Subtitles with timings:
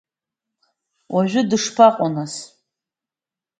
[1.15, 2.33] Уажәы лышԥаҟоу, нас?